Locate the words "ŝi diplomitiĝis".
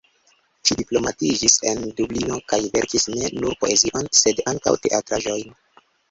0.67-1.57